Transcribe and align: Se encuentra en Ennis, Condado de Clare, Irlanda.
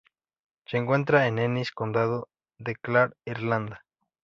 Se 0.65 0.77
encuentra 0.77 1.27
en 1.27 1.37
Ennis, 1.37 1.69
Condado 1.71 2.27
de 2.57 2.75
Clare, 2.75 3.13
Irlanda. 3.23 3.85